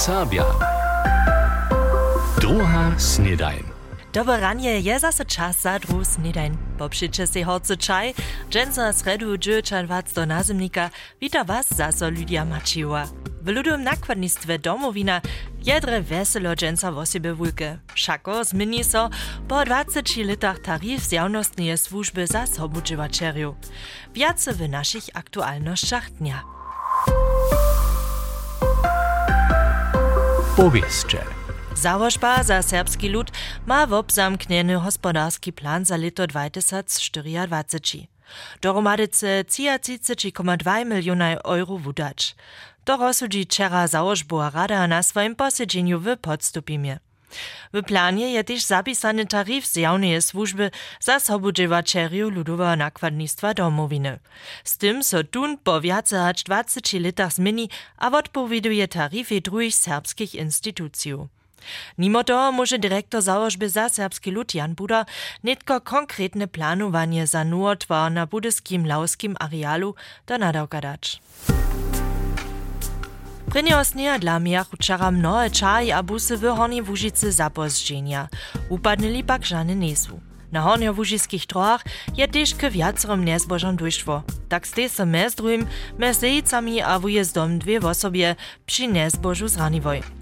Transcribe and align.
Serbia. 0.00 0.44
Druga 2.40 2.96
snedajn. 2.96 3.64
Dobre 4.12 4.40
ranie 4.40 4.80
je 4.80 4.98
zase 4.98 5.24
czas 5.24 5.60
za 5.60 5.78
dru 5.78 6.04
snedajn. 6.04 6.56
Popřiče 6.78 7.26
se 7.26 7.44
horce 7.44 7.76
čaj, 7.76 8.12
dženca 8.50 8.92
sredu 8.92 9.36
džučan 9.36 9.86
vac 9.86 10.12
do 10.12 10.26
nazemnika, 10.26 10.90
wita 11.20 11.44
was 11.44 11.66
zase 11.68 12.06
Lydia 12.08 12.44
Mačiwa. 12.44 13.06
W 13.42 14.58
domowina 14.58 15.20
jedre 15.64 16.00
weselo 16.00 16.54
dženca 16.54 16.90
wosebe 16.90 17.32
wulke. 17.32 17.78
Šako 17.94 18.44
zmieni 18.44 18.84
so 18.84 19.10
po 19.48 19.64
20 19.64 20.24
latach 20.24 20.58
tarif 20.58 21.04
z 21.04 21.12
jawnostnej 21.12 21.78
służby 21.78 22.26
za 22.26 22.46
sobudżywaczeriu. 22.46 23.54
Wiace 24.14 24.52
w 24.52 24.68
naszych 24.68 25.04
aktualnościach 25.14 26.10
dnia. 26.10 26.59
Powieszcze. 30.56 31.18
Założba 31.74 32.42
za 32.42 32.62
serbski 32.62 33.08
lud 33.08 33.30
ma 33.66 33.86
wobzamknieny 33.86 34.80
gospodarski 34.84 35.52
plan 35.52 35.84
za 35.84 35.96
lito 35.96 36.26
2024. 36.26 38.06
Dohromadice 38.62 39.44
33,2 39.44 40.86
miliona 40.86 41.36
euro 41.36 41.76
wudać. 41.78 42.36
To 42.84 42.96
rozsudzi 42.96 43.44
wczera 43.44 43.86
założbowa 43.88 44.50
rada 44.50 44.86
na 44.86 45.02
swoim 45.02 45.36
posiedzeniu 45.36 46.00
w 46.00 46.16
Podstupimie. 46.16 46.98
W 47.72 47.82
planie 47.82 48.32
je 48.32 48.44
też 48.44 48.62
zapisany 48.62 49.26
tarif 49.26 49.66
z 49.66 49.76
jawnej 49.76 50.22
służby 50.22 50.70
za 51.00 51.20
sobudziewaczeriu 51.20 52.30
ludowego 52.30 52.76
nakładnictwa 52.76 53.54
domowiny. 53.54 54.18
Z 54.64 54.76
tym 54.76 55.04
so 55.04 55.24
tun 55.24 55.58
po 55.58 55.80
więcej 55.80 56.18
niż 56.28 56.42
20 56.42 56.98
latach 56.98 57.32
zmieni, 57.32 57.70
a 57.98 58.10
odpowieduje 58.18 58.88
tarify 58.88 59.40
drugich 59.40 59.74
serbskich 59.74 60.34
instytucji. 60.34 61.14
Mimo 61.98 62.24
toho 62.24 62.52
może 62.52 62.78
dyrektor 62.78 63.22
założby 63.22 63.68
za 63.68 63.88
serbski 63.88 64.30
lud 64.30 64.54
Jan 64.54 64.74
Buda 64.74 65.06
netko 65.44 65.80
konkretne 65.80 66.48
planowanie 66.48 67.26
za 67.26 67.44
nowotwar 67.44 68.12
na 68.12 68.26
budyskim 68.26 68.86
lauskim 68.86 69.36
arealu 69.40 69.94
do 70.26 70.38
nadawka 70.38 70.80
dać. 70.80 71.20
Prynio 73.50 73.82
dla 74.18 74.38
miach 74.38 74.68
wczera 74.68 75.10
mnohe 75.10 75.50
czaj 75.50 75.92
a 75.92 76.02
busy 76.02 76.36
w 76.36 76.42
Hornej 76.42 76.82
Wóżycy 76.82 77.32
zapozdrzenia. 77.32 78.28
Upadnili 78.68 79.24
pak 79.24 79.46
żany 79.46 79.74
nesu. 79.74 80.20
Na 80.52 80.62
hornjowužiských 80.62 81.46
trochach 81.46 81.82
je 82.14 82.26
tež 82.30 82.54
k 82.54 82.70
viacerom 82.70 83.24
nezbožom 83.26 83.74
dojštvo. 83.74 84.22
Tak 84.46 84.66
ste 84.66 84.86
se 84.86 85.02
mez 85.06 85.34
druhým, 85.34 85.66
mez 85.98 86.22
a 86.86 86.98
wujezdom 86.98 87.58
dwie 87.58 87.80
osobie 87.82 88.36
przy 88.66 88.86
nezbožu 88.86 89.48
zranivoj. 89.48 90.19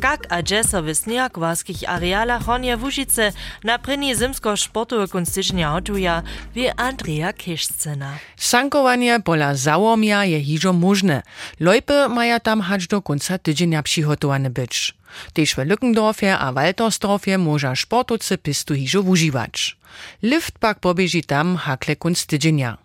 Kak 0.00 0.26
a 0.28 0.42
džeso 0.42 0.82
w 0.82 0.94
snijakwarskich 0.94 1.88
arealach 1.88 2.44
Hornje 2.44 2.76
Łužice 2.76 3.32
na 3.64 3.78
pryni 3.78 4.16
zimsko 4.16 4.56
sportowe 4.56 5.08
kunstycznia 5.08 5.70
hotuja 5.70 6.22
wie 6.54 6.80
Andrea 6.80 7.32
Kiszcena. 7.32 8.18
Sankowanie 8.36 9.20
pola 9.20 9.54
załomia 9.54 10.24
je 10.24 10.40
hižo 10.40 10.72
możne. 10.72 11.22
Lojpy 11.60 12.08
maja 12.08 12.40
tam 12.40 12.60
hać 12.60 12.86
do 12.86 13.02
końca 13.02 13.38
tydzienia 13.38 13.82
przygotowane 13.82 14.50
być. 14.50 14.94
Tež 15.32 15.54
w 15.54 15.58
Lückendorfie 15.58 16.36
a 16.38 16.52
Waltersdorfie 16.52 17.38
może 17.38 17.76
sportowcy 17.76 18.38
pistu 18.38 18.74
hižo 18.74 19.00
używać. 19.00 19.76
Lift 20.22 20.58
pak 20.58 20.80
pobieži 20.80 21.22
tam 21.22 21.56
hakle 21.56 21.96
kunst 21.96 22.26
tydzienia. 22.26 22.78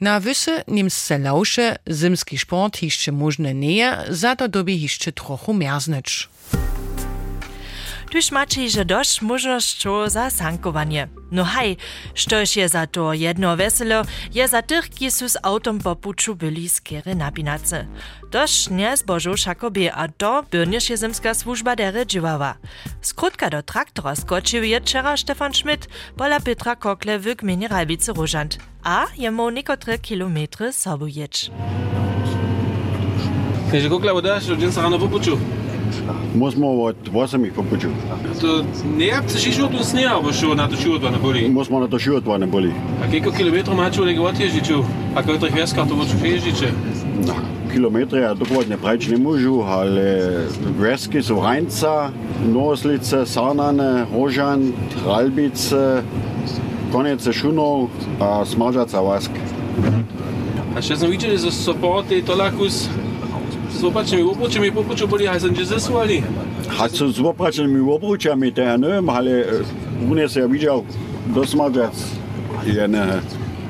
Na 0.00 0.20
wysy 0.20 0.62
niemsce 0.68 1.18
lausze 1.18 1.76
zimski 1.90 2.38
sport 2.38 2.76
hiszcze 2.76 3.12
możne 3.12 3.54
nie, 3.54 3.98
za 4.08 4.36
to 4.36 4.48
dobi 4.48 4.78
hiszcze 4.78 5.12
trochu 5.12 5.52
merznyć. 5.54 6.28
Tuż 8.12 8.30
macie 8.30 8.70
że 8.70 8.84
dość 8.84 9.22
możliwości 9.22 9.88
za 10.06 10.30
sankowanie. 10.30 11.08
No 11.30 11.44
haj, 11.44 11.76
štož 12.14 12.56
je 12.56 12.68
za 12.68 12.86
to 12.86 13.12
jedno 13.12 13.56
weselo, 13.56 14.04
je 14.34 14.48
za 14.48 14.62
tych, 14.62 14.84
su 15.10 15.28
z 15.28 15.36
autom 15.42 15.78
po 15.78 15.96
puču 15.96 16.34
byli 16.34 16.68
skiery 16.68 17.14
napinace. 17.14 17.86
Tož 18.30 18.68
nie 18.70 18.96
zbožu 18.96 19.36
šakobie 19.36 19.92
a 19.94 20.08
to 20.08 20.44
byrniš 20.50 20.90
je 20.90 20.96
zemska 20.96 21.34
służba 21.34 21.76
dere 21.76 22.04
džiwała. 22.04 22.54
Skrótka 23.00 23.50
do 23.50 23.62
traktora 23.62 24.16
skoczył 24.16 24.62
je 24.64 24.80
wczera 24.80 25.16
Stefan 25.16 25.54
Schmidt, 25.54 25.88
pola 26.16 26.40
Petra 26.40 26.76
Kokle 26.76 27.18
w 27.18 27.34
gminie 27.34 27.68
Ralbice 27.68 28.12
Różant. 28.12 28.58
A 28.84 29.06
jemu 29.16 29.50
niekotre 29.50 29.98
kilometry 29.98 30.72
sobu 30.72 31.06
jedź. 31.06 31.50
Jeśli 33.72 33.90
Kokle 33.90 34.14
udasz, 34.14 34.46
to 34.46 34.56
dzień 34.56 34.70
rano 34.76 34.98
po 34.98 35.08
Muss 36.34 36.56
man 36.56 36.70
aber 36.70 36.84
halt 36.84 37.14
Wassermilch 37.14 37.54
verputschen. 37.54 37.92
Da 38.40 38.64
nervt 38.98 39.34
es 39.34 39.42
schon 39.42 39.74
uns 39.74 39.92
nicht, 39.92 40.08
aber 40.08 40.32
schon 40.32 40.56
nach 40.56 40.68
der 40.68 40.76
Schule 40.76 41.02
war 41.02 41.12
Bulli. 41.12 41.48
Muss 41.48 41.70
man 41.70 41.80
nach 41.82 41.90
der 41.90 41.98
Schule 41.98 42.26
war 42.26 42.38
Bulli. 42.38 42.72
A 43.02 43.06
koliko 43.06 43.30
kilometrov 43.30 43.74
ima 43.74 43.90
čunek 43.90 44.20
otiježiću? 44.20 44.82
A 45.14 45.22
kako 45.22 45.46
ih 45.46 45.54
veskar 45.54 45.88
to 45.88 45.96
moću 45.96 46.16
fiježiće? 46.20 46.66
Na, 47.26 47.34
kilometre 47.72 48.20
ja 48.20 48.34
dogodne 48.34 48.76
preč 48.76 49.08
ne 49.08 49.16
možu, 49.16 49.60
ali 49.60 50.00
veske 50.78 51.22
so 51.22 51.40
Rajnca, 51.40 52.10
Noslice, 52.46 53.26
Sarnane, 53.26 54.06
Rožan, 54.14 54.72
Ralbice, 55.06 56.02
konec 56.92 57.28
Šunov, 57.32 57.88
a 58.20 58.44
Smažaca 58.44 59.00
vask. 59.00 59.30
A 60.76 60.82
še 60.82 60.96
sem 60.96 61.10
videl, 61.10 61.36
da 61.36 61.50
so 61.52 61.74
pote 61.74 62.20
to 62.24 62.34
lahko 62.36 62.68
z 62.68 62.88
s 63.82 63.90
opačnými 63.90 64.22
obručami 64.22 64.70
popuču 64.70 65.10
byli 65.10 65.26
aj 65.26 65.42
som 65.42 65.50
zesúvali. 65.50 66.22
A 66.78 66.86
co 66.86 67.10
s 67.10 67.18
opačnými 67.18 67.82
obručami, 67.82 68.54
to 68.54 68.62
ja 68.62 68.78
neviem, 68.78 69.02
ale 69.10 69.42
dnes 70.06 70.38
ja 70.38 70.46
videl 70.46 70.86
dosmažac 71.34 71.90
jedné 72.62 73.18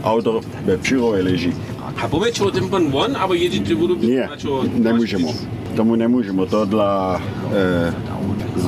auto 0.04 0.44
ve 0.68 0.76
Přirove 0.76 1.24
leží. 1.24 1.56
A 1.96 2.08
pověď, 2.08 2.40
o 2.40 2.50
ten 2.50 2.68
pan 2.68 2.92
von, 2.92 3.16
ale 3.16 3.36
jedete 3.40 3.72
budu... 3.72 3.96
Nie, 3.96 4.28
nemůžeme. 4.76 5.32
Tomu 5.76 5.96
nemůžeme, 5.96 6.46
to 6.46 6.64
dla 6.64 7.16
eh, 7.52 7.94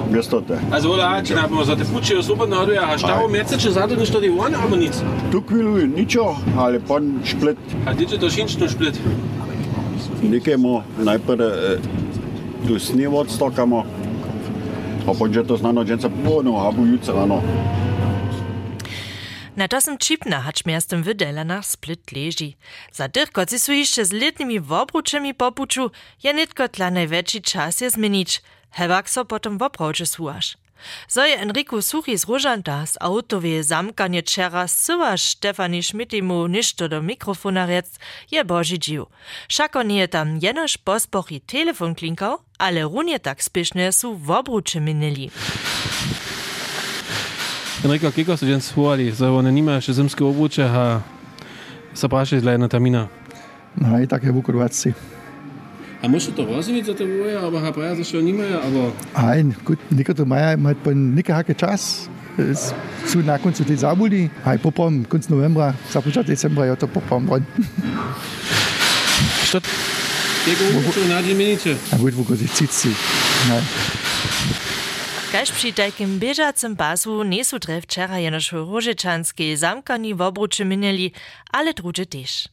městote. 0.08 0.56
A 0.70 0.80
zvolá, 0.80 1.20
či 1.20 1.34
nám 1.34 1.64
za 1.64 1.76
ty 1.76 1.84
puči 1.84 2.16
osoba 2.16 2.46
nahoduje 2.46 2.80
a 2.80 2.96
štavo 2.96 3.28
měce, 3.28 3.58
či 3.58 3.70
zadu 3.70 3.96
než 3.96 4.10
tady 4.10 4.30
von, 4.30 4.56
ale 4.56 4.76
nic. 4.76 5.04
Tu 5.30 5.40
chvíli 5.40 5.88
ničo, 5.88 6.36
ale 6.56 6.78
pan 6.78 7.20
šplit. 7.24 7.58
A 7.86 7.92
kde 7.92 8.18
to 8.18 8.30
šinčnu 8.30 8.68
šplit? 8.68 8.96
nekajmo, 10.30 10.84
najprej 10.98 11.48
eh, 11.48 11.78
tu 12.66 12.78
snivo 12.78 13.20
odstokamo, 13.20 13.84
a 15.04 15.12
potem 15.12 15.32
že 15.32 15.44
to 15.44 15.56
znano, 15.56 15.84
že 15.84 16.00
se 16.00 16.08
ponovno 16.08 16.68
abujucano. 16.68 17.42
Na 19.54 19.68
tasem 19.70 19.94
Čipna 19.98 20.42
hač 20.42 20.66
miastem 20.66 21.06
v 21.06 21.14
Delanach 21.14 21.62
Split 21.62 22.10
leži. 22.10 22.58
Za 22.90 23.06
dirko 23.06 23.46
si 23.46 23.58
su 23.58 23.72
išče 23.72 24.04
z 24.04 24.12
letnimi 24.12 24.58
vobručemi 24.58 25.30
popuču, 25.30 25.90
je 26.22 26.34
netko 26.34 26.66
tla 26.68 26.90
največji 26.90 27.40
čas 27.40 27.80
je 27.80 27.90
zmenič, 27.90 28.42
hevak 28.74 29.06
so 29.08 29.22
potem 29.24 29.58
vobruče 29.58 30.06
suaš. 30.06 30.63
Zo 31.08 31.20
je 31.20 31.42
Enriku 31.42 31.80
Suchi 31.80 32.18
z 32.18 32.24
Rožanta 32.28 32.86
z 32.86 32.96
autowe 33.00 33.62
zamkanje 33.62 34.22
čera 34.22 34.68
suva 34.68 35.16
Štefani 35.16 35.82
Šmitimu 35.82 36.48
ništo 36.48 36.88
do 36.88 37.02
mikrofona 37.02 37.66
rec 37.66 37.86
je 38.30 38.44
boži 38.44 38.78
dživ. 38.78 39.04
Šako 39.48 39.82
nije 39.82 40.06
tam 40.06 40.38
jenož 40.42 40.76
pospohi 40.76 41.40
telefon 41.40 41.94
klinkal, 41.94 42.36
ale 42.58 42.82
runje 42.82 43.18
tak 43.18 43.42
spišne 43.42 43.92
su 43.92 44.12
v 44.12 44.30
obruče 44.30 44.80
minili. 44.80 45.30
Enrika, 47.84 48.10
kako 48.10 48.36
so 48.36 48.46
danes 48.46 48.72
huvali? 48.72 49.12
Zdaj 49.12 49.28
one 49.30 49.52
nima 49.52 49.80
še 49.80 49.92
zimske 49.92 50.24
obruče, 50.24 50.64
a 50.64 51.00
se 51.94 52.08
praši 52.08 52.40
zdaj 52.40 52.58
na 52.58 52.68
tamina. 52.68 53.08
No, 53.76 53.98
i 54.00 54.06
tak 54.06 54.24
je 54.24 54.32
v 54.32 54.42
Kurvaci. 54.42 54.92
Er 56.04 56.10
muss 56.10 56.30
da 56.36 56.42
raus 56.42 56.68
in 56.68 56.84
der 56.84 56.94
Ruhe, 56.94 57.40
aber 57.40 57.62
Herr 57.62 57.72
Breyer 57.72 57.98
ist 57.98 58.10
schon 58.10 58.24
nicht 58.24 58.36
mehr. 58.36 58.60
Aber 58.62 58.92
Nein, 59.14 59.56
gut, 59.64 59.78
Nicker 59.90 60.12
der 60.12 60.26
Meier 60.26 60.62
hat 60.62 60.76
von 60.84 61.14
Nicker 61.14 61.34
Hacke 61.34 61.54
Chas. 61.54 62.10
Ist 62.36 62.74
zu 63.06 63.20
nah 63.20 63.38
und 63.42 63.56
zu 63.56 63.64
die 63.64 63.74
Sabuli. 63.74 64.28
Hi, 64.44 64.58
Popom, 64.58 65.08
Kunst 65.08 65.30
November, 65.30 65.72
Sabuja 65.88 66.22
Dezember, 66.22 66.66
ja, 66.66 66.76
Popom, 66.76 67.26
Ron. 67.26 67.46
Statt. 69.46 69.64
Gegen 70.44 70.92
schon, 70.92 71.08
na, 71.08 71.22
die 71.22 71.32
Minute. 71.32 71.74
Na 71.90 71.96
gut, 71.96 72.14
wo 72.18 72.22
Gott, 72.22 72.42
ich 72.42 72.52
zieht's 72.52 72.82
sie. 72.82 72.94
Nein. 73.48 73.62
Kaž 75.32 75.50
při 75.50 75.72
takým 75.72 76.18
běžacím 76.18 76.76
pasu 76.76 77.22
nesu 77.22 77.58
drev 77.58 77.84
včera 77.84 78.16
jenož 78.16 78.52
Rožičanský 78.52 79.56
zamkaní 79.56 80.14
v 80.14 80.22
obruči 80.22 80.64
minili, 80.64 81.10
ale 81.50 81.72
druže 81.72 82.06
tež. 82.06 82.48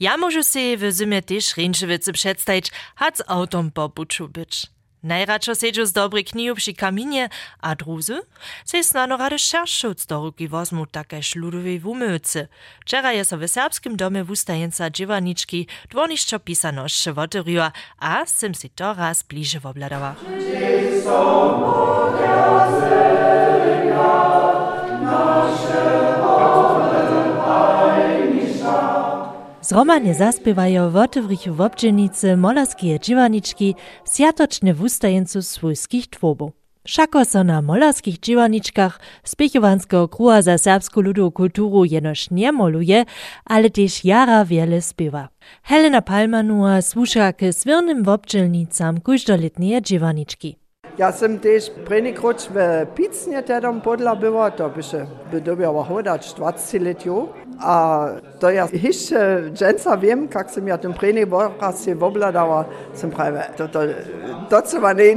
Ja 0.00 0.16
możu 0.16 0.42
se 0.42 0.76
w 0.76 0.92
zimie 0.92 1.22
też 1.22 1.56
Ręczewicy 1.56 2.12
przedstawić, 2.12 2.70
hat 2.96 3.18
z 3.18 3.22
autom 3.26 3.70
po 3.70 3.88
buczu 3.88 4.28
być. 4.28 4.66
Najradšo 5.02 5.54
sedžu 5.54 5.86
z 5.86 5.92
dobrej 5.92 6.24
knihu 6.24 6.54
przy 6.54 6.74
kaminie, 6.74 7.28
a 7.60 7.74
druzy 7.74 8.20
se 8.64 8.84
snano 8.84 9.16
rade 9.16 9.38
šeršoc 9.38 10.06
do 10.06 10.20
ruky 10.20 10.48
wozmu 10.48 10.86
takež 10.86 11.36
ľudowej 11.36 11.80
wumycy. 11.80 12.48
Wczoraj 12.80 13.16
je 13.16 13.24
so 13.24 13.38
w 13.38 13.48
serbskim 13.48 13.96
domie 13.96 14.24
wustajenca 14.24 14.90
dziewaniczki 14.90 15.66
dwoniszczo 15.90 16.38
pisanošće 16.38 17.12
woteriła, 17.12 17.72
a 17.98 18.26
sem 18.26 18.54
si 18.54 18.68
to 18.70 18.94
raz 18.94 19.22
bliže 19.22 19.60
wobladała. 19.60 20.14
Zromanie 29.62 30.14
zaspiewają 30.14 30.90
w 30.90 30.96
otewrichu 30.96 31.54
w 31.54 31.60
obdzielnicy 31.60 32.36
molarskie 32.36 33.00
dziewaniczki 33.00 33.74
sjatoczne 34.04 34.74
wustajeńcu 34.74 35.42
swójskich 35.42 36.06
twobów. 36.06 36.52
Szako 36.86 37.24
so 37.24 37.44
na 37.44 37.62
molarskich 37.62 38.18
dziewaniczkach 38.18 39.00
spiechowanskiego 39.24 40.08
kruha 40.08 40.42
za 40.42 40.58
serbską 40.58 41.00
ludową 41.00 41.30
kulturu 41.30 41.84
jenoż 41.84 42.30
nie 42.30 42.52
moluje, 42.52 43.04
ale 43.44 43.70
też 43.70 44.04
jara 44.04 44.44
wiele 44.44 44.82
spiewa. 44.82 45.28
Helena 45.62 46.02
Palmanua 46.02 46.82
słucha 46.82 47.32
k 47.32 47.52
swirnym 47.52 48.04
w 48.04 48.08
obdzielnicam 48.08 49.00
każdoletnie 49.00 49.82
dziewaniczki. 49.82 50.56
Ja 51.00 51.12
sam 51.12 51.38
też 51.38 51.70
prenikrot 51.70 52.48
w 52.54 52.86
Picnie 52.94 53.42
tedom 53.42 53.80
podla 53.80 54.16
była, 54.16 54.50
to 54.50 54.70
by 54.70 54.82
się 54.82 55.06
by 55.32 55.40
dobiała 55.40 55.84
hodać 55.84 56.34
20 56.34 56.78
lat 56.78 57.04
A 57.60 58.06
to 58.38 58.50
ja 58.50 58.68
jeszcze 58.72 59.42
dżęca 59.52 59.96
wiem, 59.96 60.28
jak 60.34 60.50
sam 60.50 60.68
ja 60.68 60.78
ten 60.78 60.94
prenik 60.94 61.28
raz 61.60 61.84
się 61.84 61.94
wobladała, 61.94 62.64
sam 62.94 63.10
prawie, 63.10 63.42
to 63.56 63.68
to, 63.68 63.80
to 64.48 64.62
co 64.62 64.80
ma 64.80 64.92
nie 64.92 65.14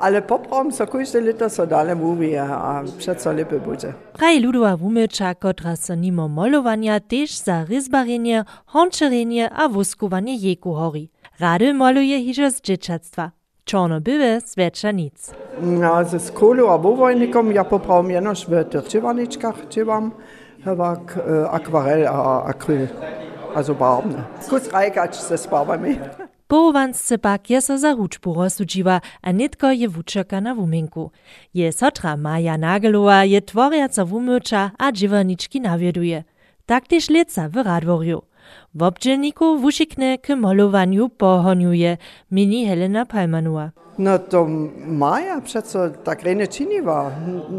ale 0.00 0.22
poprom 0.22 0.72
so 0.72 0.86
każde 0.86 1.20
lito 1.20 1.50
so 1.50 1.66
dalej 1.66 1.96
mówi, 1.96 2.36
a 2.36 2.82
przeco 2.98 3.32
lepiej 3.32 3.60
będzie. 3.60 3.92
Praj 4.12 4.40
ludowa 4.40 4.76
wumycza, 4.76 5.34
kotra 5.34 5.76
so 5.76 5.94
nimo 5.94 6.28
molowania 6.28 7.00
też 7.00 7.38
za 7.38 7.64
ryzbarenie, 7.64 8.44
honczerenie 8.66 9.50
a 9.50 9.68
wuskuwanie 9.68 10.36
jeku 10.36 10.74
hori. 10.74 11.10
Rady 11.40 11.74
moluje 11.74 12.24
hižo 12.24 12.50
z 12.50 12.60
dzieciactwa. 12.60 13.39
Były, 14.00 14.40
zwecza 14.40 14.90
nic. 14.90 15.34
No, 15.62 16.04
ze 16.04 16.20
skolu 16.20 16.68
a 16.68 16.78
wowojnikom 16.78 17.52
ja 17.52 17.64
poprawam 17.64 18.10
jenoż 18.10 18.46
w 18.46 18.64
tych 18.64 18.88
dziewaniczkach 18.88 19.68
dziewam, 19.68 20.10
chyba 20.64 20.92
e, 20.92 21.50
akwarel 21.50 22.06
a 22.08 22.44
akryl, 22.44 22.88
also 23.54 23.74
barwne. 23.74 24.24
Kus 24.48 24.72
rajkacz 24.72 25.16
ze 25.16 25.38
spawami. 25.38 25.98
Połowansce 26.46 27.18
pak 27.18 27.50
je 27.50 27.60
so 27.60 27.78
za 27.78 27.92
ručbu 27.94 28.34
rozsudživa, 28.34 29.00
a 29.22 29.32
nitko 29.32 29.70
je 29.70 29.88
wučeka 29.88 30.40
na 30.40 30.54
wumenku. 30.54 31.10
Je 31.54 31.72
sotra 31.72 32.16
Maja 32.16 32.56
Nagelowa 32.58 33.24
je 33.24 33.40
tworjaca 33.40 34.04
wumyča 34.04 34.70
a 34.78 34.92
dziewaniczki 34.92 35.60
nawieduje. 35.60 36.24
Tak 36.66 36.86
też 36.86 37.10
leca 37.10 37.48
w 37.48 37.56
Radworju. 37.56 38.22
W 38.74 38.82
obdzielniku 38.82 39.58
wušikne 39.58 40.18
k 40.18 40.36
molowaniu 40.36 41.08
pohoniuje, 41.08 41.96
mini 42.30 42.66
Helena 42.66 43.04
Palmanua. 43.04 43.70
No 43.98 44.18
to 44.18 44.46
Maja 44.86 45.40
přece 45.40 45.90
tak 46.02 46.22
rejne 46.22 46.46
činiva. 46.46 47.12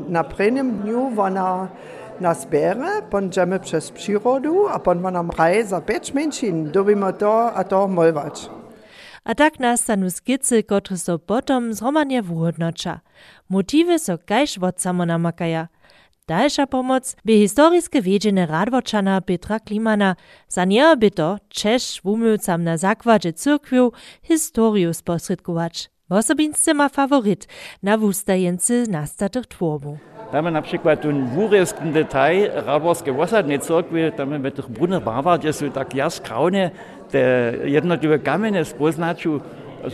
Na 0.07 0.23
prvním 0.23 0.71
dniu 0.71 1.13
ona 1.17 1.69
nas 2.19 2.45
bere, 2.45 3.01
pon 3.09 3.29
dżemy 3.29 3.59
przez 3.59 3.91
przyrodu, 3.91 4.69
a 4.69 4.79
pon 4.79 5.05
ona 5.05 5.23
mraje 5.23 5.65
za 5.65 5.81
pięć 5.81 6.13
menšin, 6.13 6.71
dobimy 6.71 7.13
to 7.13 7.53
a 7.55 7.63
to 7.63 7.87
molwać. 7.87 8.49
A 9.25 9.35
tak 9.35 9.59
nastanu 9.59 10.09
skicy, 10.09 10.63
które 10.63 10.97
so 10.97 11.19
potom 11.19 11.73
zromadnie 11.73 12.23
wuhodnocza. 12.23 12.99
Motywy 13.49 13.99
so 13.99 14.17
kajż 14.17 14.57
od 14.57 14.81
samo 14.81 15.05
namakaja. 15.05 15.67
Dalsza 16.27 16.67
pomoc 16.67 17.15
by 17.25 17.33
historiskie 17.33 18.01
wiedzienie 18.01 18.45
radwoczana 18.45 19.21
Petra 19.21 19.59
Klimana, 19.59 20.15
za 20.47 20.65
nie 20.65 20.97
by 20.97 21.11
to 21.11 21.37
Czesz 21.49 22.01
wumylcam 22.03 22.63
na 22.63 22.77
zakładzie 22.77 23.33
cyrkwiu 23.33 23.91
historię 24.23 24.93
sposredkować. 24.93 25.89
Osobince 26.09 26.73
ma 26.73 26.89
favorit 26.89 27.47
na 27.83 27.97
wustajence 27.97 28.73
nastatych 28.89 29.47
twórbu. 29.47 29.97
Mamy 30.33 30.51
na 30.51 30.61
przykład 30.61 31.01
ten 31.01 31.27
wóryski 31.27 31.83
detal 31.93 32.35
Radworskie 32.65 33.13
Wassernej 33.13 33.59
Cyrkwi, 33.59 33.97
tam 34.17 34.29
mamy 34.29 34.51
tych 34.51 34.69
brunner 34.69 35.01
barwa, 35.01 35.37
gdzie 35.37 35.53
są 35.53 35.71
tak 35.71 35.95
jaskraune, 35.95 36.71
te 37.09 37.53
jednotliwe 37.63 38.19
kamienie 38.19 38.65
spoznaču, 38.65 39.41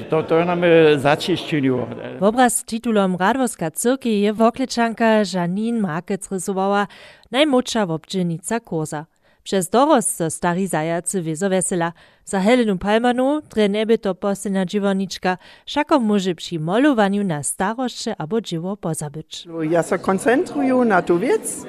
to, 0.09 0.23
to 0.23 0.45
nam 0.45 0.61
začišćenju. 0.97 1.85
Obraz 2.21 2.53
s 2.53 2.63
titulom 2.63 3.15
Radworska 3.15 3.69
cyrki 3.69 4.21
je 4.21 4.33
woklečanka 4.33 5.23
Janine 5.33 5.81
Markec 5.81 6.31
rysowała 6.31 6.87
najmłodsza 7.31 7.85
wobdźelnica 7.85 8.59
Koza. 8.59 9.05
Przez 9.43 9.69
dorost 9.69 10.15
so 10.15 10.29
stari 10.29 10.67
zajacy 10.67 11.21
wiezo 11.21 11.49
wesela. 11.49 11.91
Za 12.25 12.39
Helenu 12.39 12.77
Palmanu 12.77 13.41
dre 13.41 13.69
neby 13.69 13.97
to 13.97 14.15
posyna 14.15 14.65
dziewoniczka, 14.65 15.37
szako 15.65 15.99
może 15.99 16.35
przy 16.35 16.59
molowaniu 16.59 17.23
na 17.23 17.43
starosze 17.43 18.15
albo 18.17 18.41
dzieło 18.41 18.77
pozabyć. 18.77 19.47
Ja 19.69 19.83
se 19.83 19.99
koncentruję 19.99 20.75
na 20.75 21.01
tu 21.01 21.19
wiec, 21.19 21.65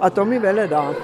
a 0.00 0.10
to 0.10 0.24
mi 0.24 0.40
wiele 0.40 0.68
da. 0.68 0.94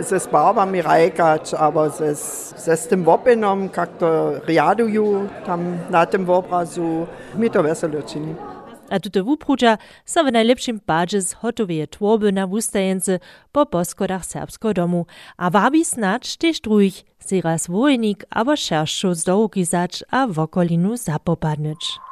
Ze 0.00 0.20
sparbami 0.20 0.82
rajkać, 0.82 1.54
albo 1.54 1.90
ze, 1.90 2.14
ze 2.56 2.76
z 2.76 2.88
tym 2.88 3.04
wopinom, 3.04 3.68
jak 3.76 3.98
to 3.98 4.32
riaduju 4.46 5.28
tam 5.46 5.78
na 5.90 6.06
tym 6.06 6.30
obrazu, 6.30 7.06
mi 7.34 7.50
to 7.50 7.62
weselo 7.62 8.02
czyni. 8.02 8.34
A 8.90 9.00
tute 9.00 9.22
wuprudža 9.22 9.78
so 10.04 10.24
w 10.24 10.32
najlepszym 10.32 10.80
padzie 10.80 11.22
zhotoweje 11.22 11.86
tworby 11.86 12.32
na 12.32 12.46
wustajence 12.46 13.18
po 13.52 13.66
poskodach 13.66 14.26
serbsko 14.26 14.74
domu, 14.74 15.06
a 15.36 15.50
wabi 15.50 15.84
snacz 15.84 16.36
też 16.36 16.60
drugich, 16.60 17.04
si 17.18 17.40
raz 17.40 17.66
wojnik 17.66 18.24
abo 18.30 18.56
szerszą 18.56 19.14
z 19.14 19.24
dołki 19.24 19.64
zać 19.64 20.04
a 20.10 20.26
w 20.26 20.38
okolinu 20.38 20.96
zapopadnyć. 20.96 22.11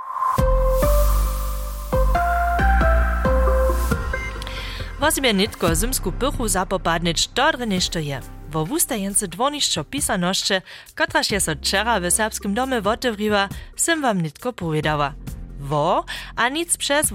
Wosibie 5.00 5.34
nitko 5.34 5.74
zimsku 5.74 6.12
pychu 6.12 6.48
zapopadnyć 6.48 7.28
dobre 7.28 7.66
nešto 7.66 7.98
je. 7.98 8.20
Wo 8.52 8.64
wustajence 8.64 9.26
dwonišćo 9.26 9.84
pisanošće, 9.84 10.60
kotraž 10.94 11.30
je 11.30 11.40
so 11.40 11.52
wczera 11.52 12.00
w 12.00 12.10
serbskim 12.10 12.54
domie 12.54 12.80
wotewriła, 12.82 13.48
sim 13.76 14.02
wam 14.02 14.22
nitko 14.22 14.52
powiedziała. 14.52 15.12
Wo, 15.60 16.04
a 16.36 16.48
nic 16.48 16.76
przez 16.76 17.12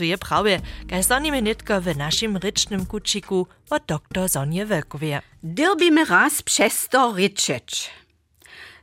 je 0.00 0.18
prawie, 0.18 0.60
kaj 0.90 1.04
sonimy 1.04 1.42
nitko 1.42 1.80
w 1.80 1.96
naszym 1.96 2.36
rycznym 2.36 2.86
kuciku 2.86 3.46
od 3.70 3.82
doktor 3.86 4.28
Sonje 4.28 4.66
Welkowie. 4.66 5.22
Dyrbimy 5.42 6.04
raz 6.04 6.42
przez 6.42 6.88
to 6.88 7.12
ryczeć. 7.12 7.90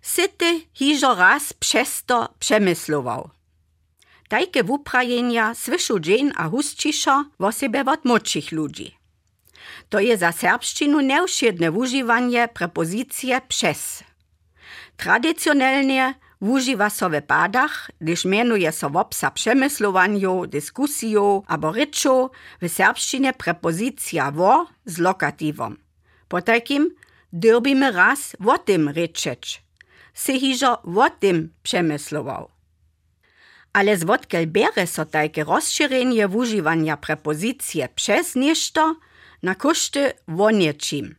Syty 0.01 0.62
hiżo 0.74 1.15
raz 1.15 1.53
przez 1.53 2.03
to 2.06 2.30
przemyslował. 2.39 3.38
Tajke 4.29 4.63
wuprajenia 4.63 5.55
słyszu 5.55 6.00
dzień 6.00 6.31
a 6.36 6.50
hustciszo 6.50 7.25
w 7.39 7.53
siebie 7.53 7.83
od 7.86 8.05
młodszych 8.05 8.51
ludzi. 8.51 8.98
To 9.89 10.00
je 10.00 10.17
za 10.17 10.31
serbszczynu 10.31 11.01
nieusiedne 11.01 11.71
używanie 11.71 12.48
prepozycje 12.48 13.41
przez. 13.48 14.03
Tradycjonalnie 14.98 16.13
wużywa 16.41 16.89
so 16.89 17.09
w 17.09 17.21
padach, 17.21 17.91
gdyż 18.01 18.25
mianuje 18.25 18.71
so 18.71 18.89
wopsa 18.89 19.31
przemyslowanju, 19.31 20.48
dyskusju 20.48 21.43
abo 21.48 21.71
ryczu 21.71 22.29
w 22.62 22.69
serbszczynie 22.69 23.33
prepozycja 23.33 24.31
wo 24.31 24.67
z 24.86 24.98
lokatywom. 24.98 25.77
Po 26.27 26.41
takim 26.41 26.89
dyrbimy 27.33 27.91
raz 27.91 28.36
o 28.45 28.57
tym 28.57 28.89
ryczeć. 28.89 29.63
Se 30.13 30.39
hižo 30.39 30.81
o 30.81 31.09
tym 31.09 31.53
przemyslował. 31.63 32.59
Ale 33.79 33.98
zwodkel 33.98 34.48
bere 34.48 34.88
so 34.88 35.05
takie 35.05 35.43
rozszerzenie 35.43 36.27
używania 36.27 36.98
prepozycje 36.98 37.89
przez 37.95 38.36
nieszto 38.36 38.95
na 39.43 39.55
koszty 39.55 40.13
wonieczim. 40.27 41.15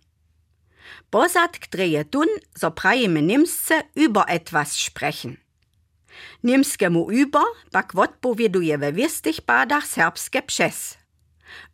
Posad 1.11 1.59
je 1.79 2.05
tun, 2.05 2.27
so 2.59 2.71
prajemy 2.71 3.23
Niemsce 3.23 3.83
über 3.97 4.25
etwas 4.27 4.73
sprechen. 4.73 5.37
Niemskemu 6.45 7.11
über 7.11 7.45
pak 7.71 7.95
odpowieduje 7.95 8.79
we 8.79 8.93
wiestych 8.93 9.41
badach 9.47 9.87
serbskie 9.87 10.43
przez. 10.43 10.99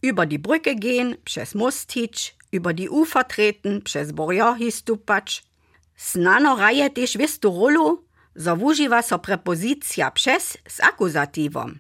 Über 0.03 0.27
die 0.27 0.39
Brücke 0.39 0.75
gehen, 0.75 1.17
przez 1.25 1.55
most 1.55 1.93
hitsch, 1.93 2.35
über 2.53 2.75
die 2.75 2.91
Ufer 2.91 3.25
treten, 3.25 3.83
przez 3.83 4.13
Borjohi 4.13 4.73
stupacz. 4.73 5.43
Znano 5.97 6.57
raje 6.57 6.91
też 6.91 7.17
wistu 7.19 7.51
rolu, 7.51 8.06
używa 8.63 9.03
so 9.03 9.19
prepozycja 9.19 10.11
przez 10.11 10.59
z 10.69 10.81
akuzatywom. 10.81 11.79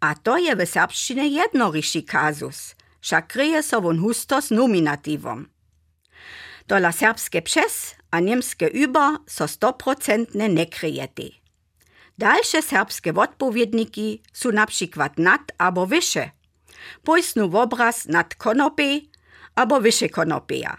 A 0.00 0.14
to 0.14 0.38
je 0.38 0.56
w 0.56 0.68
serbszczynie 0.68 1.28
jednoryszy 1.28 2.02
kazus, 2.02 2.74
však 3.00 3.26
kryje 3.26 3.62
so 3.62 3.80
won 3.80 3.98
husto 4.00 4.40
s 4.40 4.50
nominatywom. 4.50 5.48
Dola 6.68 6.92
serbskie 6.92 7.42
przez 7.42 7.94
a 8.10 8.20
niemskie 8.20 8.68
über 8.68 9.18
so 9.26 9.48
stoprocentne 9.48 10.48
ne 10.48 10.66
kryjety. 10.66 11.30
Dalsze 12.18 12.62
serbskie 12.62 13.14
odpowiedniki 13.14 14.22
są 14.32 14.52
na 14.52 14.66
przykład 14.66 15.18
nad 15.18 15.40
albo 15.58 15.86
wyższe. 15.86 16.30
Pojsnu 17.04 17.58
obraz 17.58 18.06
nad 18.06 18.34
konopy 18.34 19.00
albo 19.54 19.80
wyższe 19.80 20.08
konopia. 20.08 20.76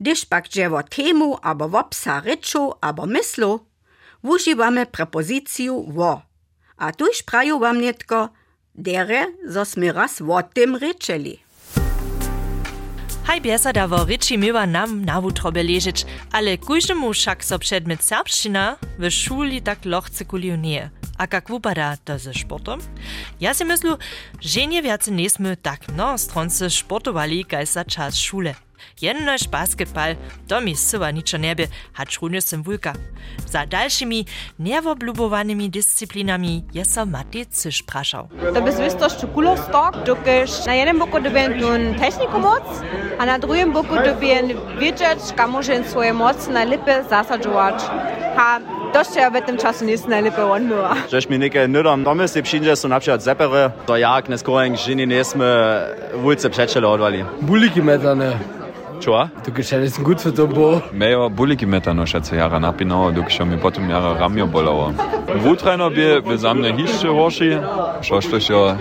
Gdyż 0.00 0.26
pak 0.26 0.48
dziewo 0.48 0.82
temu 0.82 1.38
albo 1.42 1.68
wopsa 1.68 2.20
ryczu 2.20 2.72
albo 2.80 3.06
myslu, 3.06 3.69
używamy 4.22 4.86
prepozycję 4.86 5.84
wo. 5.88 6.22
A 6.76 6.92
tuż 6.92 7.22
prają 7.22 7.58
wam 7.58 7.80
nietko, 7.80 8.28
dere, 8.74 9.26
zo 9.48 9.64
sme 9.64 9.92
raz 9.92 10.20
o 10.20 10.42
tym 10.42 10.76
ryczeli. 10.76 11.40
Haj 13.24 13.40
biesada 13.40 13.86
wo 13.88 14.04
ryči 14.04 14.38
mywa 14.38 14.66
nam 14.66 15.04
na 15.04 15.20
wutrobie 15.20 15.62
ležeć, 15.62 16.06
ale 16.32 16.58
kujždemu 16.58 17.12
však 17.12 17.44
so 17.44 17.58
předmet 17.58 18.02
serbština 18.02 18.76
w 18.98 19.10
szuli 19.10 19.62
tak 19.62 19.84
lochce 19.84 20.24
kuliju 20.24 20.56
nie. 20.56 20.90
A 21.18 21.26
kak 21.26 21.48
wupada 21.48 21.96
to 22.04 22.18
ze 22.18 22.34
sportom? 22.34 22.80
Ja 23.40 23.54
si 23.54 23.64
myslu, 23.64 23.98
że 24.40 24.66
nie 24.66 24.82
więcej 24.82 25.14
nesmy 25.14 25.56
tak 25.56 25.80
no 25.96 26.18
stronce 26.18 26.70
sportowali 26.70 27.44
kaj 27.44 27.66
za 27.66 27.84
czas 27.84 28.16
szule. 28.16 28.54
Jednož 29.02 29.48
basketball, 29.48 30.14
to 30.48 30.60
mi 30.60 30.76
syła 30.76 31.10
niczo 31.10 31.38
niebie, 31.38 31.66
hacz 31.92 32.20
runy 32.22 32.40
symwulka. 32.40 32.92
Za 33.46 33.66
dalszymi, 33.66 34.26
niewoblubowanymi 34.58 35.70
dyscyplinami 35.70 36.64
je 36.74 36.84
so 36.84 37.06
Mati 37.06 37.46
Cysz 37.46 37.82
praszał. 37.82 38.28
To 38.54 38.62
by 38.62 38.72
zwistość 38.72 39.16
kulostok, 39.34 40.04
dokiż 40.04 40.66
na 40.66 40.74
jednym 40.74 40.98
boku 40.98 41.20
dobię 41.20 41.60
tun 41.60 41.94
techniku 41.94 42.38
moc, 42.40 42.62
a 43.18 43.26
na 43.26 43.38
drugim 43.38 43.72
boku 43.72 43.94
dobię 44.04 44.42
wiedzieć, 44.78 45.20
kam 45.36 45.50
może 45.50 45.84
swoje 45.84 46.12
moc 46.12 46.48
najlepiej 46.48 46.94
zasadzować. 47.10 47.74
Ha, 48.36 48.60
dość 48.92 49.16
ja 49.16 49.30
w 49.30 49.46
tym 49.46 49.56
czasu 49.58 49.84
nie 49.84 49.92
jest 49.92 50.08
najlepiej 50.08 50.44
on 50.44 50.68
była. 50.68 50.94
Żeś 51.10 51.28
mi 51.28 51.38
niekie 51.38 51.68
nudom 51.68 52.04
domysły 52.04 52.42
przyjdzie, 52.42 52.76
są 52.76 52.88
na 52.88 53.00
przykład 53.00 53.22
zepery, 53.22 53.70
to 53.86 53.96
jak 53.96 54.28
nie 54.28 54.38
skoring, 54.38 54.76
że 54.78 54.94
nie 54.94 55.14
jesteśmy 55.14 55.80
wulce 56.14 56.50
przeczele 56.50 56.88
odwali. 56.88 57.24
Buliki 57.42 57.82
metane. 57.82 58.59
Czoła? 59.00 59.28
Tu 59.44 59.50
jest 59.80 60.02
gut 60.02 60.20
für 60.20 60.32
Tombo. 60.32 60.80
Mejo 60.92 61.30
buliki 61.30 61.66
meta 61.66 61.94
nosza 61.94 62.20
co 62.20 62.34
jara 62.34 62.60
napinało, 62.60 63.12
dok 63.12 63.30
się 63.30 63.46
mi 63.46 63.58
potem 63.58 63.90
jara 63.90 64.14
ramio 64.14 64.46
bolało. 64.46 64.92
Wutrajno 65.36 65.90
bie, 65.90 66.22
bie 66.22 66.38
za 66.38 66.54
mnie 66.54 66.76
hiszczy 66.76 67.08
hoši, 67.08 67.50
šošto 68.02 68.40
šo 68.40 68.76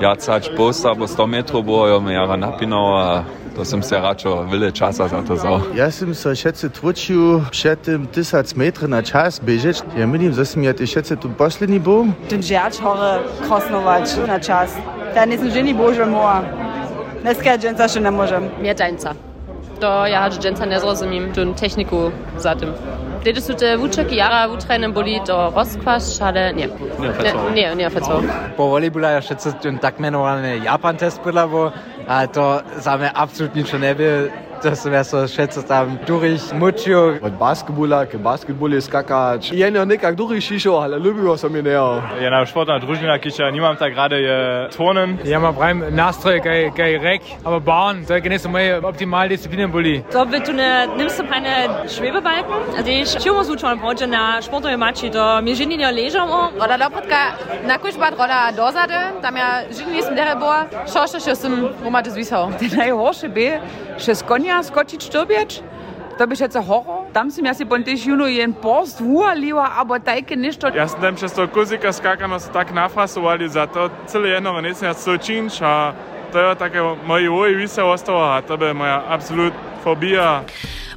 jacać 0.00 0.48
posta, 0.48 0.94
bo 0.94 1.08
100 1.08 1.26
metrów 1.26 1.64
było, 1.64 1.88
jo 1.88 2.00
mi 2.00 2.12
jara 2.12 2.36
napinało, 2.36 3.02
a 3.02 3.24
to 3.56 3.64
sam 3.64 3.82
se 3.82 4.00
račo 4.00 4.44
vile 4.44 4.72
časa 4.72 5.08
za 5.08 5.22
to 5.22 5.36
zao. 5.36 5.60
Ja 5.74 5.90
sam 5.90 6.14
se 6.14 6.36
šece 6.36 6.68
tvočil 6.68 7.40
pred 7.62 7.80
tem 7.80 8.06
1000 8.06 8.56
metri 8.56 8.88
na 8.88 9.02
čas 9.02 9.40
bežeč. 9.40 9.82
Ja 9.98 10.06
menim, 10.06 10.32
da 10.32 10.44
sem 10.44 10.62
jaz 10.62 10.76
šece 10.86 11.16
tu 11.16 11.28
poslednji 11.38 11.78
bo. 11.78 12.06
Ten 12.30 12.42
žerč 12.42 12.80
hore 12.80 13.18
krosnovač 13.46 14.16
na 14.26 14.38
čas. 14.38 14.76
Da 15.14 15.24
nisem 15.24 15.50
že 15.50 15.62
ni 15.62 15.74
božja 15.74 16.06
moja. 16.06 16.42
Ne 17.24 17.34
skačem, 17.34 17.76
za 17.76 17.88
še 17.88 18.00
ne 18.00 18.10
morem. 18.10 18.48
Mjetajnca 18.62 19.27
do 19.80 20.06
ja 20.06 20.30
dżęcania 20.30 20.80
zrozumim, 20.80 21.32
dżun 21.32 21.54
techniku 21.54 22.10
za 22.36 22.56
tym. 22.56 22.72
Gdyż 23.20 23.44
tu 23.46 23.54
te 23.54 23.72
eh, 23.72 23.80
wuczek 23.80 24.12
jara 24.12 24.48
wutrajnym 24.48 24.92
boli 24.92 25.20
do 25.26 25.52
rozkwas, 25.56 26.22
ale 26.22 26.54
nie. 26.54 26.68
Nie, 27.54 27.76
nie, 27.76 27.90
fecło. 27.90 28.20
Po 28.56 28.68
woli 28.68 28.90
była 28.90 29.10
jeszcze 29.10 29.36
coś 29.36 29.54
tak 29.78 30.00
mianowany 30.00 30.58
Japan 30.58 30.96
test 30.96 31.20
była, 31.20 31.48
bo 31.48 31.72
to 32.28 32.62
same 32.80 33.12
absolutnie 33.12 33.64
nie 33.78 33.94
było 33.94 34.47
to 34.62 34.76
su 34.76 34.90
ja 34.90 35.04
šeca 35.04 35.62
tam 35.62 35.98
duriš 36.06 36.40
mučio. 36.52 37.18
Od 37.22 37.32
Basketball 37.32 38.06
ker 38.10 38.20
basketbol 38.20 38.74
je 38.74 38.80
skakač. 38.80 39.52
Je 39.52 39.70
nicht 39.70 39.86
nekak 39.86 40.16
durch 40.16 40.50
išel, 40.50 40.74
ali 40.76 41.02
ljubio 41.04 41.36
sam 41.36 41.56
je 41.56 41.62
neo. 41.62 42.02
Je 42.20 42.30
na 42.30 42.46
športna 42.46 42.78
družina, 42.78 43.18
ki 43.18 43.30
še 43.30 43.50
Niemand 43.52 43.78
tak 43.78 43.92
gerade 43.94 44.16
je 44.16 44.68
tonen. 44.76 45.18
Ja, 45.24 45.38
ma 45.38 45.52
pravim, 45.52 45.84
nastroj, 45.90 46.40
kaj, 46.40 46.70
kaj 46.76 46.98
rek, 47.02 47.22
aber 47.44 47.60
bauen, 47.60 48.04
da 48.08 48.18
genieße 48.20 48.48
moje 48.48 48.80
optimale 48.82 49.28
Disziplinen 49.28 49.70
boli. 49.72 50.02
To 50.12 50.24
bi 50.24 50.40
tu 50.40 50.52
ne, 50.52 50.86
nimmst 50.96 51.20
du 51.20 51.24
meine 51.24 51.88
Schwebebalken, 51.88 52.84
die 52.84 53.02
ich 53.02 53.10
schon 53.10 53.44
so 53.44 53.58
schon 53.58 53.78
brauche 53.78 54.06
na 54.06 54.42
sportove 54.42 54.76
mači, 54.76 55.10
da 55.10 55.40
mi 55.40 55.54
ženi 55.54 55.76
ne 55.76 55.92
ležamo. 55.92 56.50
Od 56.60 56.80
lopotka 56.80 57.20
na 57.66 57.78
kužbat 57.78 58.18
roda 58.18 58.52
dozade, 58.56 58.98
tam 59.22 59.36
ja 59.36 59.62
ženi 59.78 59.92
nisem 59.96 60.16
derebo, 60.16 60.52
šošo 60.92 61.20
še 61.20 61.34
sem 61.34 61.68
umate 61.86 62.10
zvisal. 62.10 62.50
Najhorše 62.78 63.28
bi, 63.28 63.50
še 63.98 64.14
skonje 64.14 64.47
Slovenija, 64.48 64.62
skočiti 64.62 65.04
štobič, 65.04 65.60
to 66.16 66.26
bi 66.26 66.36
še 66.40 66.48
horor. 66.64 67.02
Tam 67.12 67.28
sem 67.28 67.44
jaz 67.44 67.60
in 67.60 67.82
tiš 67.84 68.06
juno 68.08 68.24
in 68.24 68.54
post, 68.56 69.00
vua 69.00 69.34
liva, 69.36 69.66
abo 69.76 69.98
tajke 70.00 70.36
nešto. 70.36 70.72
Jaz 70.72 70.92
sem 70.92 71.00
tam 71.02 71.16
čez 71.20 71.34
to 71.36 71.44
kuzika 71.52 71.92
skakano 71.92 72.40
so 72.40 72.48
tak 72.48 72.72
nafasovali, 72.72 73.48
zato 73.48 73.90
celo 74.06 74.24
jedno 74.24 74.52
vanice 74.56 74.86
jaz 74.86 75.04
sočinč, 75.04 75.60
a 75.60 75.92
to 76.32 76.40
je 76.40 76.54
tako 76.54 76.96
moji 77.04 77.28
voji 77.28 77.54
vise 77.54 77.82
ostalo, 77.82 78.24
a 78.24 78.40
to 78.40 78.56
je 78.56 78.72
moja 78.72 79.04
absolut 79.08 79.52
fobija. 79.84 80.44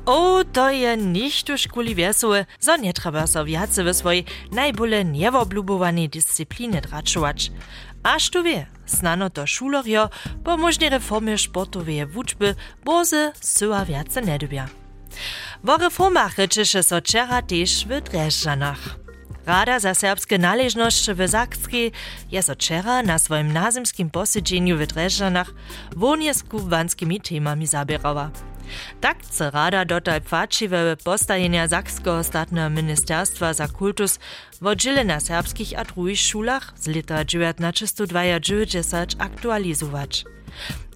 O, 0.05 0.43
to 0.43 0.69
je 0.69 0.97
nicht 0.97 1.49
už 1.49 1.67
kvůli 1.67 1.93
věsue, 1.93 2.45
zo 2.61 2.77
netreba 2.77 3.27
so 3.27 3.45
viace 3.45 3.83
ve 3.83 3.93
svojej 3.93 4.25
najbole 4.49 5.05
nevoblubovanej 5.05 6.09
disciplíne 6.09 6.81
dračovač. 6.81 7.53
Až 8.01 8.33
tu 8.33 8.41
wie, 8.41 8.65
snano 8.89 9.29
to 9.29 9.45
šulerjo 9.45 10.09
po 10.41 10.57
možnej 10.57 10.89
reformie 10.89 11.37
športowej 11.37 12.09
wuczby 12.09 12.57
boze 12.81 13.31
syła 13.37 13.85
viace 13.85 14.21
nedobia. 14.21 14.65
Wo 15.63 15.77
reformach 15.77 16.37
ryczyše 16.37 16.81
so 16.83 17.01
čera 17.01 17.41
tež 17.45 17.85
w 17.85 18.01
Drežanach. 18.01 18.97
Rada 19.45 19.79
za 19.79 19.93
serbskie 19.93 20.37
należności 20.37 21.13
w 21.13 21.29
Sakskiej 21.29 21.91
je 22.31 22.41
so 22.43 22.55
čera 22.55 23.01
na 23.03 23.19
swoim 23.19 23.53
nazymskim 23.53 24.09
posiedzeniu 24.09 24.77
w 24.77 24.87
Drežanach 24.87 25.53
wonie 25.95 26.33
z 26.33 26.43
kubanskimi 26.43 27.21
temami 27.21 27.67
zabierała. 27.67 28.50
Tak 29.01 29.23
chce 29.23 29.51
rada 29.51 29.85
dotal 29.85 30.21
płaciwe 30.21 30.97
postajenia 31.03 31.67
ministerstwa 32.69 33.53
za 33.53 33.67
kultus 33.67 34.19
wodzile 34.61 35.03
na 35.03 35.19
serbskich 35.19 35.73
a 35.79 35.83
drugich 35.83 36.19
szulach 36.19 36.73
z 36.77 36.87
lata 36.87 37.25
1992 37.25 39.05
aktualizować. 39.17 40.25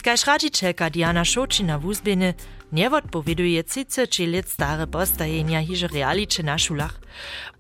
Kaž 0.04 0.26
radžičelka 0.26 0.90
Diana 0.90 1.26
Šočina 1.26 1.78
v 1.78 1.86
Uzbene 1.86 2.34
nevodpoveduje 2.72 3.64
30 3.64 4.28
let 4.30 4.50
stare 4.50 4.88
postajenia 4.88 5.62
hiže 5.66 5.88
realiče 5.88 6.44
na 6.44 6.58
šulach. 6.58 7.00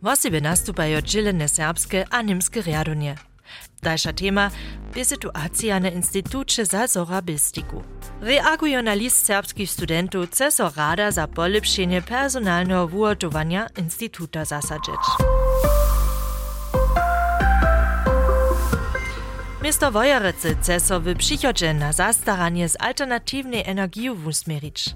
Vosebe 0.01 0.41
nastupajo 0.41 1.01
džilene 1.01 1.47
serbske 1.47 2.05
a 2.09 2.21
riadonje. 2.65 3.35
Dalsza 3.86 4.13
tema 4.13 4.51
je 4.96 5.06
sytuacja 5.06 5.80
na 5.80 5.89
Instytucie 5.89 6.65
za 6.65 6.88
zorabistiku. 6.88 7.84
Reagują 8.22 8.82
na 8.82 8.94
list 8.94 9.25
serbskich 9.25 9.72
studentów 9.72 10.30
ceso 10.30 10.72
rada 10.75 11.12
za 11.12 11.27
polepszenie 11.27 12.01
personalnego 12.01 12.88
wyłotowania 12.88 13.68
Instytuta 13.77 14.46
zasadzić. 14.46 15.04
Miasto 19.63 19.92
Wojerecy 19.92 20.56
ceso 20.62 21.00
w 21.00 21.15
przychodzie 21.15 21.74
na 21.74 21.94
zastaranie 21.94 22.70
z 22.70 22.77
alternatywnej 22.80 23.63
energii 23.65 24.10
usmerić. 24.10 24.96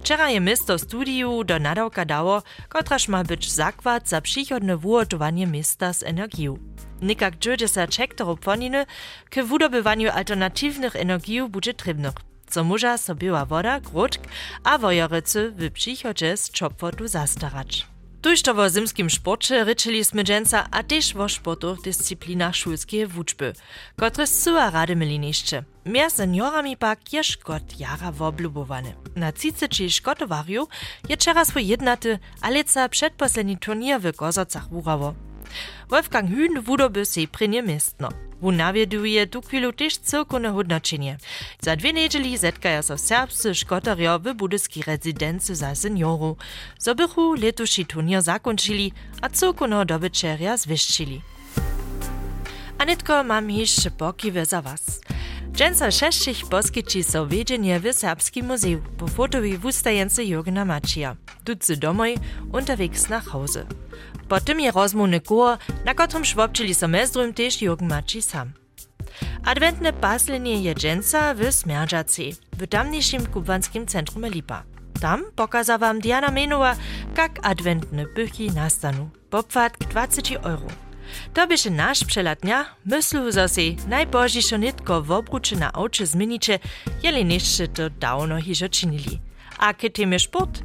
Wczoraj 0.00 0.34
je 0.34 0.40
miasto 0.40 0.78
studiu 0.78 1.44
do 1.44 1.58
nadawka 1.58 2.04
dało, 2.04 2.42
kotraż 2.68 3.08
ma 3.08 3.24
być 3.24 3.52
zakład 3.52 4.08
za 4.08 4.20
przychodne 4.20 4.76
wyłotowanie 4.76 5.46
miasta 5.46 5.92
z 5.92 6.02
energią. 6.02 6.58
Nikak 7.02 7.38
90 7.38 7.96
hektarów 7.96 8.40
płoniny 8.40 8.86
k 9.30 9.42
wydobywaniu 9.42 10.10
alternatywnych 10.10 10.96
energii 10.96 11.48
będzie 11.48 11.74
trybnych, 11.74 12.12
co 12.50 12.64
może 12.64 12.98
sobie 12.98 13.32
woda, 13.46 13.80
grudk 13.80 14.20
a 14.64 14.78
wojerycy 14.78 15.52
w 15.56 15.70
przychodzie 15.70 16.36
z 16.36 16.50
czopwotu 16.50 17.08
zastarać. 17.08 17.86
Tuż 18.22 18.42
to 18.42 18.54
w 18.54 18.74
zimskim 18.74 19.10
sporcie 19.10 19.64
ryczyliśmy 19.64 20.24
dżęca, 20.24 20.68
a 20.70 20.82
też 20.82 21.14
w 21.14 21.32
sportowych 21.32 21.84
dyscyplinach 21.84 22.56
szulskie 22.56 23.06
wuczby, 23.06 23.52
które 23.96 24.26
syła 24.26 24.70
rady 24.70 24.96
mieli 24.96 25.18
niszcze. 25.18 25.62
Mehr 25.84 26.10
seniorami 26.10 26.76
pak 26.76 27.12
je 27.12 27.24
szkot 27.24 27.80
jara 27.80 28.12
woblubowany. 28.12 28.94
Na 29.16 29.32
cicyci 29.32 29.90
szkotowariu 29.90 30.68
je 31.08 31.16
czera 31.16 31.44
swój 31.44 31.66
jednaty, 31.66 32.18
ale 32.40 32.64
ca 32.64 32.88
przedposledni 32.88 33.58
turnier 33.58 34.00
w 34.00 34.16
Kozocach 34.16 34.68
wurawo. 34.68 35.14
Wolfgang 35.88 36.28
Hühn 36.28 36.66
wurde 36.66 36.90
bis 36.90 37.12
sie 37.12 37.26
Premierminister. 37.26 38.08
Wo 38.40 38.50
nawie 38.50 38.86
duje 38.86 39.26
du 39.26 39.40
pilotisch 39.40 40.00
zirkunne 40.02 40.52
Hudnertschinje. 40.52 41.16
Seit 41.62 41.82
Venegeli 41.82 42.36
setkaiers 42.36 42.90
auf 42.90 43.00
serbsisch 43.00 43.66
Gotterio 43.66 44.18
be 44.18 44.34
budeski 44.34 44.82
Residenze 44.82 45.56
sa 45.56 45.74
Senioro. 45.74 46.36
Sobechu 46.78 47.34
letuši 47.34 47.84
turnir 47.84 48.22
Sakunchili, 48.22 48.92
a 49.22 49.28
zirkunno 49.28 49.84
dobečerjas 49.84 50.68
Wischchili. 50.68 51.22
Anetko 52.78 53.22
mam 53.24 53.48
hišče 53.48 53.90
poki 53.90 54.30
vezawas. 54.30 55.00
vas. 55.00 55.15
Dżęca 55.56 55.90
šešćich 55.90 56.46
poskiči 56.50 57.02
so 57.02 57.26
wiedzenje 57.26 57.80
w 57.80 57.92
Serbskim 57.92 58.46
Muzeum 58.46 58.82
po 58.98 59.08
fotowi 59.08 59.58
wustajence 59.58 60.22
Jürgena 60.22 60.64
Macia. 60.66 61.16
Tutzy 61.44 61.76
domoj, 61.76 62.16
unterwegs 62.52 63.08
nach 63.08 63.24
Hause. 63.24 63.66
Potem 64.28 64.60
je 64.60 64.70
rozmówny 64.70 65.20
kór, 65.20 65.56
na 65.84 65.94
którym 65.94 66.24
szwobczyli 66.24 66.74
so 66.74 66.88
mezdrum 66.88 67.32
też 67.32 67.62
Jürgen 67.62 67.88
Maci 67.88 68.22
sam. 68.22 68.52
Adwentne 69.44 69.92
paslenie 69.92 70.62
je 70.62 70.74
dżęca 70.74 71.34
w 71.34 71.52
Smerdżacy, 71.52 72.30
w 72.52 72.66
tamniejszym 72.66 73.26
kubanskim 73.26 73.86
centrum 73.86 74.26
Lipa. 74.26 74.62
Tam 75.00 75.24
pokaza 75.36 75.78
wam 75.78 76.00
Diana 76.00 76.30
Menowa, 76.30 76.76
jak 77.16 77.38
adwentne 77.42 78.06
pychy 78.06 78.52
nastanu. 78.54 79.10
Popfat 79.30 79.72
20 79.78 80.40
euro. 80.42 80.85
To 81.34 81.46
naš 81.70 82.04
przelatnia, 82.04 82.64
myslu 82.84 83.30
zase 83.30 83.76
najbožišo 83.88 84.56
nitko 84.56 85.00
w 85.00 85.10
obruče 85.10 85.56
na 85.56 85.70
oče 85.74 86.06
zmieniče, 86.06 86.58
jeli 87.02 87.24
nišče 87.24 87.66
to 87.66 87.88
dawno 87.88 88.40
hižo 88.40 88.68
činili. 88.68 89.20
A 89.58 89.72
kiedy 89.72 90.06
mi 90.06 90.18
sport, 90.18 90.62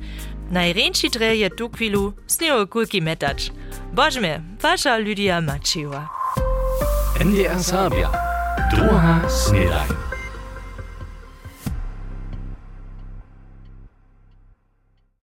najręci 0.51 1.09
dreje 1.09 1.49
tu 1.49 1.69
chwilu 1.69 2.13
sniejo 2.27 2.67
kulki 2.67 3.01
metać. 3.01 3.51
Bożme, 3.93 4.41
wasza 4.61 4.97
Lydia 4.97 5.41
Maciła. 5.41 6.09
NDR 7.25 7.63
Sabia. 7.63 8.09
Druga 8.71 9.29
Snedajn. 9.29 10.10